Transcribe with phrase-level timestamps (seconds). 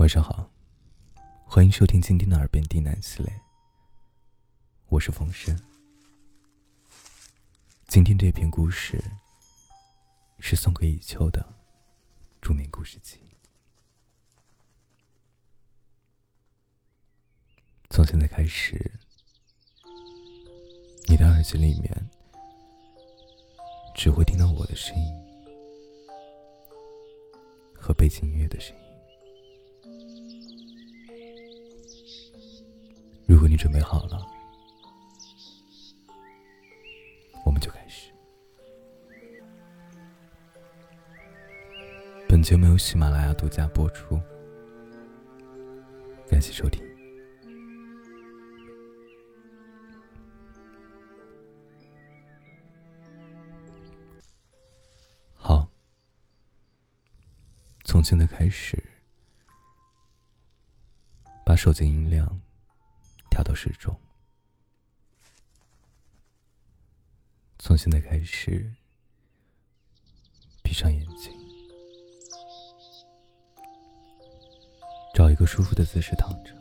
[0.00, 0.50] 晚上好，
[1.44, 3.30] 欢迎收听今天的《耳边低喃》系列。
[4.88, 5.54] 我是风声。
[7.86, 8.98] 今天这篇故事
[10.38, 11.46] 是送给以秋的
[12.40, 13.18] 著名故事集。
[17.90, 18.90] 从现在开始，
[21.08, 22.10] 你的耳机里面
[23.94, 25.12] 只会听到我的声音
[27.74, 28.89] 和背景音乐的声音。
[33.60, 34.26] 准备好了，
[37.44, 38.10] 我们就开始。
[42.26, 44.18] 本节目由喜马拉雅独家播出，
[46.26, 46.82] 感谢收听。
[55.34, 55.68] 好，
[57.84, 58.82] 从现在开始，
[61.44, 62.40] 把手机音量。
[63.50, 63.92] 到适中。
[67.58, 68.72] 从现在开始，
[70.62, 71.32] 闭上眼睛，
[75.12, 76.54] 找一个舒服的姿势躺着，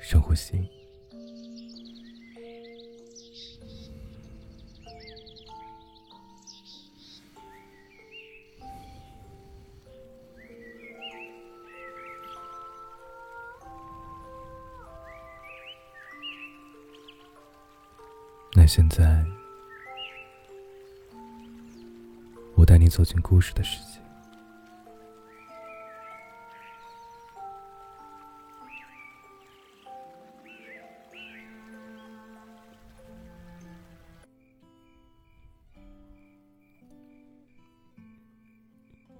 [0.00, 0.68] 深呼吸。
[18.66, 19.24] 现在，
[22.56, 24.00] 我带你走进故事的世界。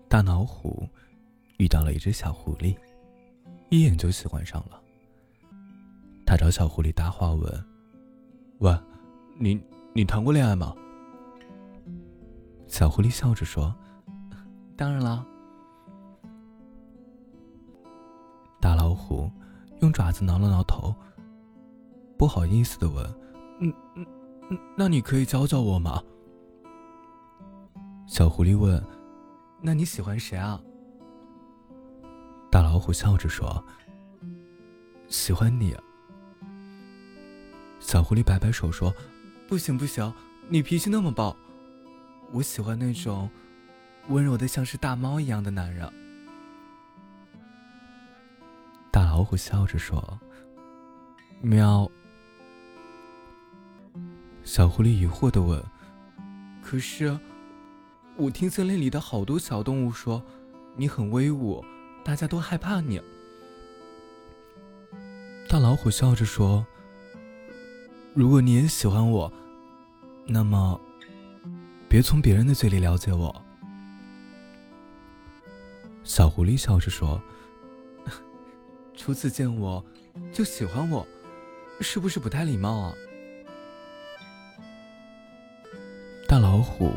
[0.08, 0.88] 大老虎
[1.58, 2.76] 遇到了一只小狐狸，
[3.68, 4.80] 一眼就喜欢上了。
[6.24, 7.64] 他找小狐狸搭话问
[8.60, 8.76] ：“喂。”
[9.36, 9.60] 你
[9.92, 10.74] 你谈过恋爱吗？
[12.66, 13.74] 小狐狸笑着说
[14.76, 15.24] ：“当然了。”
[18.60, 19.30] 大老虎
[19.80, 20.92] 用爪子挠了挠头，
[22.16, 23.04] 不好意思的问
[23.60, 24.04] ：“嗯嗯
[24.50, 26.02] 嗯，那你可以教教我吗？”
[28.08, 28.82] 小狐狸问
[29.62, 30.60] ：“那你喜欢谁啊？”
[32.50, 33.64] 大老虎笑着说
[35.06, 35.76] ：“喜欢你。”
[37.78, 38.92] 小狐狸摆摆手说。
[39.54, 40.12] 不行不行，
[40.48, 41.36] 你脾气那么暴，
[42.32, 43.30] 我喜欢那种
[44.08, 45.88] 温柔的像是大猫一样的男人。
[48.90, 50.18] 大老虎笑着说
[51.40, 51.88] ：“喵。”
[54.42, 55.62] 小狐狸疑惑的问
[56.60, 57.16] ：“可是，
[58.16, 60.20] 我听森林里的好多小动物说，
[60.74, 61.64] 你很威武，
[62.04, 63.00] 大家都害怕你。”
[65.48, 66.66] 大老虎笑着说。
[68.16, 69.32] 如果你也喜欢我，
[70.26, 70.80] 那么
[71.88, 73.34] 别从别人的嘴里了解我。
[76.02, 77.20] 小狐狸笑着说
[78.96, 79.84] ：“初次见我
[80.32, 81.06] 就喜欢我，
[81.80, 82.94] 是不是不太礼貌啊？”
[86.26, 86.92] 大老虎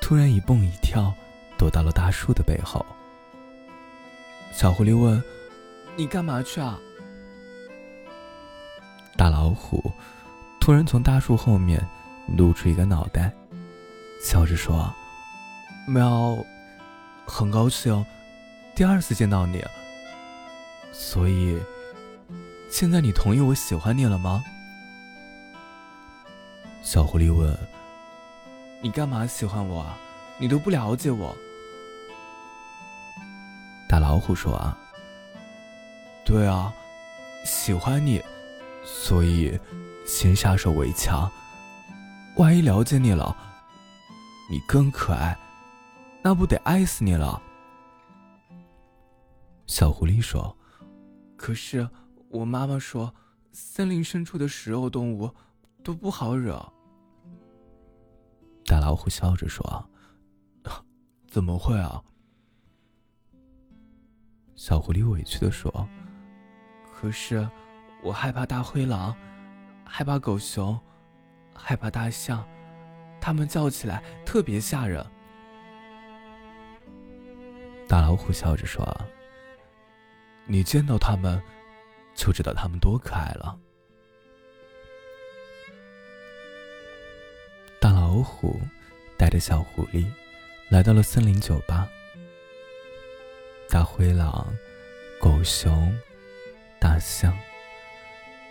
[0.00, 1.12] 突然一蹦一跳，
[1.58, 2.84] 躲到了大树的背后。
[4.52, 5.22] 小狐狸问
[5.96, 6.78] ：“你干嘛去啊？”
[9.16, 9.92] 大老虎。
[10.58, 11.80] 突然从大树后面
[12.26, 13.32] 露出一个脑袋，
[14.22, 14.92] 笑着说
[15.86, 16.36] ：“喵，
[17.24, 18.04] 很高兴
[18.74, 19.64] 第二次见到你。
[20.92, 21.58] 所以，
[22.70, 24.42] 现在你同意我喜欢你了吗？”
[26.82, 27.56] 小狐狸问
[28.82, 29.98] ：“你干嘛喜欢我啊？
[30.38, 31.36] 你都不了解我。”
[33.88, 34.76] 大老虎说：“啊，
[36.24, 36.72] 对啊，
[37.44, 38.22] 喜欢你，
[38.84, 39.58] 所以。”
[40.06, 41.28] 先下手为强，
[42.36, 43.34] 万一了解你了，
[44.50, 45.36] 你更可爱，
[46.22, 47.40] 那不得爱死你了？
[49.66, 50.54] 小狐狸说
[51.36, 51.88] ：“可是
[52.28, 53.14] 我妈妈说，
[53.52, 55.34] 森林深处的食肉动物
[55.82, 56.60] 都不好惹。”
[58.66, 59.88] 大老虎笑着说
[61.26, 62.02] ：“怎么会啊？”
[64.56, 65.88] 小狐狸委屈的说
[66.92, 67.48] ：“可是
[68.02, 69.16] 我害怕大灰狼。”
[69.88, 70.78] 害怕狗熊，
[71.58, 72.46] 害怕大象，
[73.20, 75.04] 它们叫起来特别吓人。
[77.88, 78.84] 大老虎笑着说
[80.46, 81.40] ：“你见到它们，
[82.14, 83.58] 就知道它们多可爱了。”
[87.80, 88.60] 大老虎
[89.16, 90.06] 带着小狐狸
[90.68, 91.88] 来到了森林酒吧。
[93.68, 94.52] 大灰狼、
[95.20, 95.96] 狗熊、
[96.80, 97.36] 大象，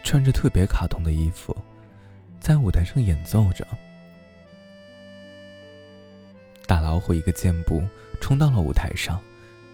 [0.03, 1.55] 穿着特别卡通的衣服，
[2.45, 3.65] 在舞台上演奏着。
[6.67, 7.81] 大老虎一个箭步
[8.21, 9.19] 冲到了舞台上，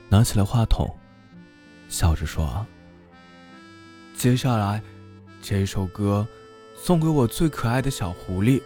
[0.08, 0.90] 拿起了话筒，
[1.90, 2.66] 笑着说
[4.16, 4.82] ：“接下来，
[5.42, 6.26] 这首歌
[6.74, 8.62] 送给我最可爱的小狐狸。”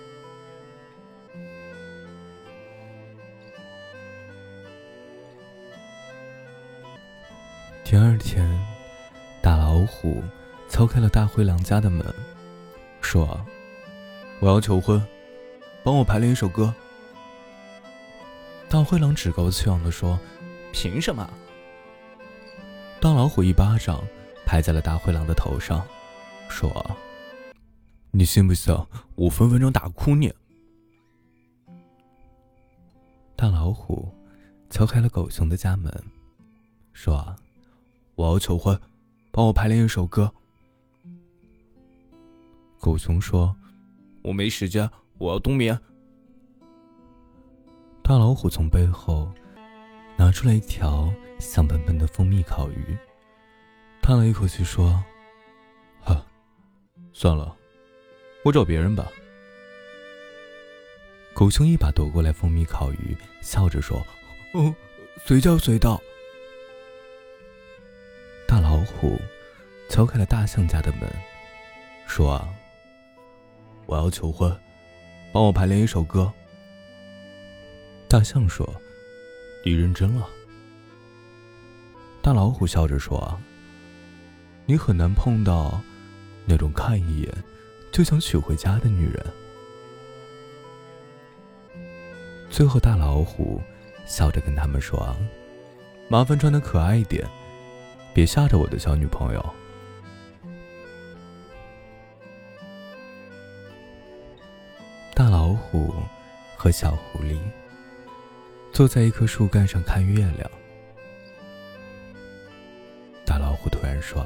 [7.84, 8.48] 第二天，
[9.42, 10.24] 大老虎
[10.70, 12.06] 敲开了大灰狼家的门，
[13.02, 13.44] 说
[14.40, 15.02] ：“我要求婚，
[15.84, 16.74] 帮我排练一首歌。”
[18.70, 20.20] 大灰狼趾高气扬地说
[20.74, 21.28] ：“凭什么？”
[23.00, 24.04] 大老虎一巴掌
[24.46, 25.86] 拍在了大灰狼的头上，
[26.50, 26.70] 说
[28.12, 28.76] ：“你信不信
[29.16, 30.34] 我分分钟打哭你？”
[33.36, 34.14] 大老虎
[34.70, 35.92] 敲开了狗熊的家门，
[36.94, 37.36] 说
[38.16, 38.80] ：“我要求婚，
[39.32, 40.34] 帮我排练一首歌。”
[42.80, 43.56] 狗熊说
[44.26, 44.90] ：“我没时间，
[45.20, 45.80] 我要冬眠。”
[48.02, 49.32] 大老虎从背后
[50.18, 52.98] 拿出来一条香喷喷的蜂蜜烤鱼，
[54.02, 55.04] 叹了一口气说
[56.02, 56.26] ：“哈，
[57.14, 57.56] 算了，
[58.44, 59.08] 我找别人吧。”
[61.36, 64.04] 狗熊一把夺过来蜂蜜烤鱼，笑着说
[64.54, 64.74] ：“哦，
[65.24, 66.02] 随叫随到。”
[68.48, 69.20] 大老虎
[69.90, 71.02] 敲开了大象家的门，
[72.08, 72.50] 说：“啊
[73.86, 74.56] 我要求婚，
[75.32, 76.32] 帮我排练一首歌。”
[78.08, 78.68] 大象说
[79.66, 80.28] ：“你认真了。”
[82.22, 83.38] 大老虎笑着说
[84.66, 85.82] ：“你很难碰到
[86.46, 87.32] 那种看一眼
[87.92, 89.26] 就想娶回家的女人。”
[92.50, 93.62] 最后，大老虎
[94.06, 95.16] 笑着跟他们说
[96.08, 97.28] ：“麻烦穿的可爱一点，
[98.14, 99.46] 别吓着我的小女朋友。”
[105.76, 105.94] 大老虎
[106.56, 107.38] 和小狐狸。
[108.72, 110.50] 坐在一棵树干上看月亮，
[113.26, 114.26] 大老虎突然说：“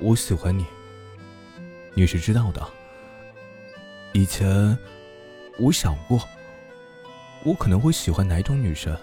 [0.00, 0.64] 我喜欢你，
[1.94, 2.64] 你是知道的。
[4.12, 4.76] 以前
[5.58, 6.20] 我想过，
[7.44, 8.96] 我可能会喜欢哪种女生，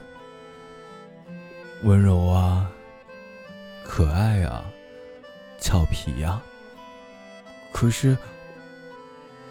[1.84, 2.70] 温柔啊，
[3.86, 4.66] 可爱啊，
[5.60, 6.42] 俏皮呀。
[7.72, 8.18] 可是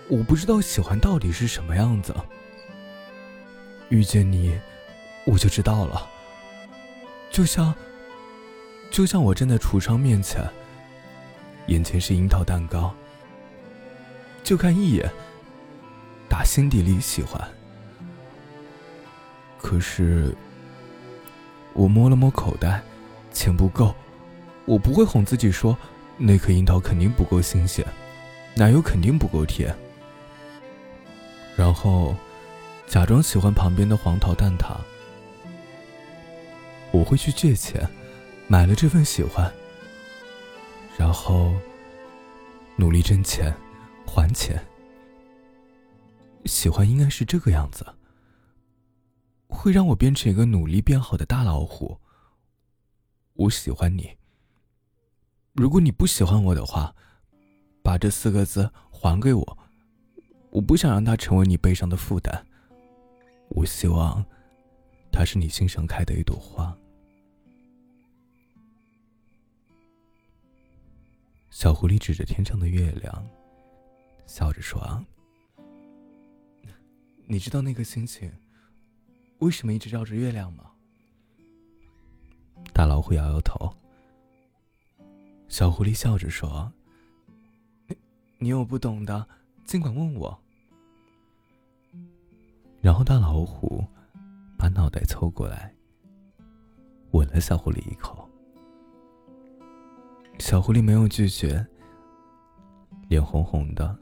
[0.09, 2.15] 我不知道喜欢到底是什么样子。”
[3.91, 4.59] 遇见你，
[5.25, 6.09] 我就知道了。
[7.31, 7.75] 就像，
[8.91, 10.43] 就像我站在橱窗面前，
[11.69, 12.95] 眼前是樱桃蛋糕，
[14.43, 15.11] 就看一眼，
[16.29, 17.41] 打心底里喜欢。
[19.59, 20.35] 可是，
[21.73, 22.83] 我摸了摸口袋，
[23.33, 23.95] 钱不够，
[24.65, 25.77] 我不会哄自己说，
[26.17, 27.87] 那颗樱桃肯定不够新鲜，
[28.55, 29.75] 奶油肯定不够甜。
[31.59, 32.15] 然后。
[32.91, 34.79] 假装喜欢旁边的黄桃蛋挞，
[36.91, 37.87] 我会去借钱，
[38.47, 39.53] 买了这份喜欢，
[40.97, 41.55] 然后
[42.77, 43.55] 努力挣钱
[44.07, 44.59] 还钱。
[46.47, 47.85] 喜欢应该是这个样子，
[49.49, 52.01] 会让我变成一个努力变好的大老虎。
[53.35, 54.17] 我喜欢你，
[55.53, 56.97] 如果你不喜欢我的话，
[57.83, 59.58] 把这四个字还给我，
[60.51, 62.47] 我不想让它成为你背上的负担。
[63.51, 64.25] 我希望，
[65.11, 66.77] 它是你心上开的一朵花。
[71.51, 73.29] 小狐狸指着天上的月亮，
[74.27, 75.05] 笑着说
[77.27, 78.31] ：“你知道那颗星星
[79.39, 80.71] 为什么一直绕着月亮吗？”
[82.73, 83.75] 大老虎摇摇头。
[85.49, 86.71] 小狐狸笑着说
[87.89, 87.97] ：“你
[88.39, 89.27] 你有不懂的，
[89.69, 90.37] 尽管问我。”
[92.81, 93.85] 然后大老虎
[94.57, 95.75] 把脑袋凑过来，
[97.11, 98.27] 吻了小狐狸一口。
[100.39, 101.67] 小狐狸没有拒绝，
[103.09, 103.95] 脸红红的，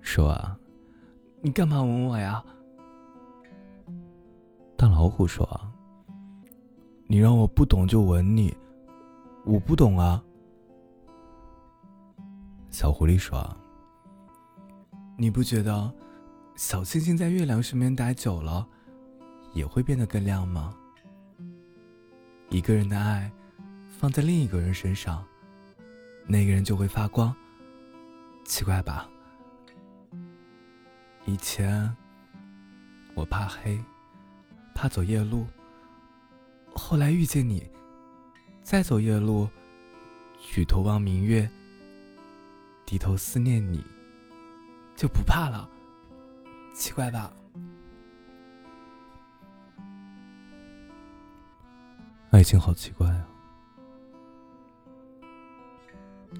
[0.00, 0.58] 说：“啊，
[1.40, 2.44] 你干嘛吻我呀？”
[4.76, 5.48] 大老虎说
[7.06, 8.52] ：“你让我不懂就吻你，
[9.44, 10.20] 我不懂啊。”
[12.68, 13.38] 小狐狸说
[15.18, 15.92] ：“你不觉得？”
[16.56, 18.66] 小星星在月亮身边待久了，
[19.52, 20.74] 也会变得更亮吗？
[22.50, 23.30] 一个人的爱，
[23.88, 25.24] 放在另一个人身上，
[26.26, 27.32] 那个人就会发光。
[28.44, 29.08] 奇怪吧？
[31.26, 31.94] 以前
[33.14, 33.78] 我怕黑，
[34.74, 35.46] 怕走夜路，
[36.74, 37.70] 后来遇见你，
[38.64, 39.48] 再走夜路，
[40.40, 41.48] 举头望明月，
[42.84, 43.84] 低头思念你，
[44.98, 45.70] 就不怕了。
[46.74, 47.32] 奇怪吧？
[52.30, 53.24] 爱情好奇怪啊，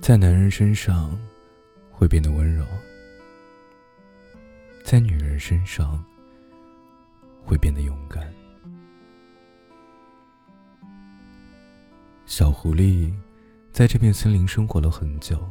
[0.00, 1.16] 在男人身上
[1.92, 2.66] 会变得温柔，
[4.84, 6.04] 在女人身上
[7.44, 8.28] 会变得勇敢。
[12.26, 13.14] 小狐狸
[13.72, 15.48] 在这片森林生活了很久，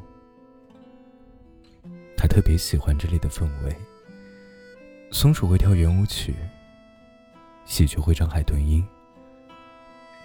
[2.17, 3.73] 他特别喜欢这里的氛围。
[5.11, 6.35] 松鼠会跳圆舞曲，
[7.63, 8.85] 喜鹊会唱海豚音。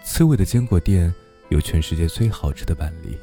[0.03, 1.15] 刺猬的坚果店
[1.51, 3.17] 有全世界最好吃的板栗。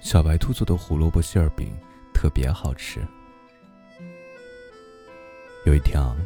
[0.00, 1.76] 小白兔做的胡萝卜馅饼
[2.14, 3.04] 特别好吃。
[5.66, 6.16] 有一天啊，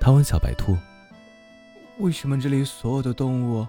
[0.00, 0.76] 他问小白兔
[2.00, 3.66] ：“为什么这里所有的动物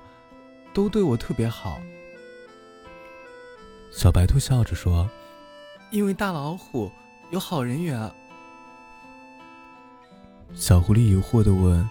[0.73, 1.81] 都对我特别好？”
[3.91, 5.07] 小白兔笑着说
[5.91, 6.91] ：“因为大老虎
[7.29, 8.11] 有好人缘。”
[10.55, 11.87] 小狐狸疑惑的问：“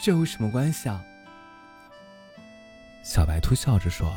[0.00, 1.02] 这有什么关系啊？”
[3.02, 4.14] 小白兔笑着说：“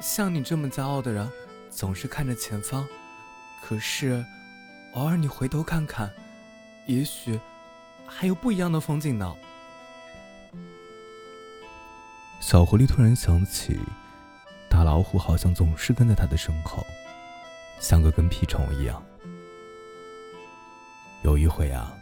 [0.00, 1.30] 像你这么骄傲的人，
[1.70, 2.86] 总是看着前方，
[3.62, 4.24] 可是，
[4.94, 6.10] 偶尔你回头看看，
[6.86, 7.38] 也许
[8.06, 9.36] 还有不一样的风景呢。”
[12.40, 13.78] 小狐狸突然想起，
[14.68, 16.86] 大老虎好像总是跟在他的身后，
[17.78, 19.02] 像个跟屁虫一样。
[21.22, 21.92] 有一回啊。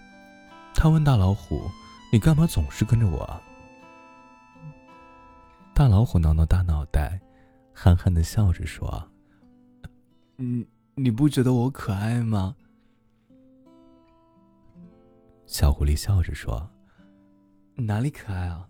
[0.76, 1.70] 他问大老虎
[2.12, 3.40] ：“你干嘛总是跟着我？”
[5.72, 7.20] 大老虎挠挠大脑袋，
[7.72, 9.08] 憨憨的笑着说
[10.38, 10.66] ：“嗯，
[10.96, 12.56] 你不觉得我可爱吗？”
[15.46, 16.68] 小狐狸笑着说
[17.76, 18.68] ：“哪里可爱啊？”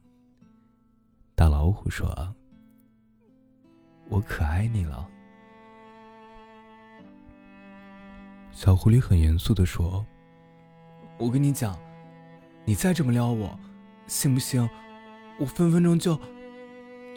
[1.34, 2.34] 大老虎说
[4.10, 5.08] ：“我可爱你了。”
[8.54, 10.06] 小狐狸很严肃的说
[11.18, 11.78] ：“我跟你讲。”
[12.64, 13.58] 你再这么撩我，
[14.06, 14.66] 信不信？
[15.38, 16.18] 我分分钟就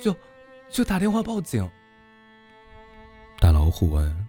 [0.02, 0.14] 就
[0.70, 1.70] 就打电话报警。
[3.40, 4.28] 大老虎问：“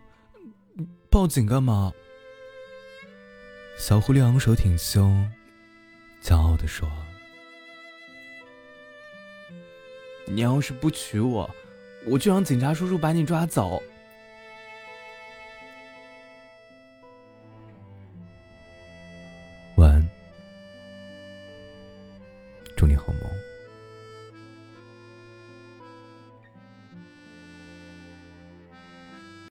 [1.11, 1.93] 报警干嘛？”
[3.77, 5.29] 小狐狸昂首挺胸，
[6.23, 6.89] 骄傲的说
[10.29, 11.51] ：“你要是不娶我，
[12.07, 13.83] 我就让警察叔叔把你抓走。”